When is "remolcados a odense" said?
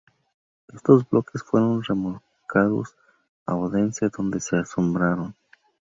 1.83-4.09